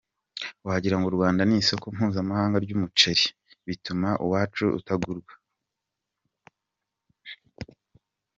[0.67, 3.25] Wagirango u Rwanda ni isoko mpuzamahanga ry’umuceli,
[3.67, 5.33] bituma uwacu utagurwa’.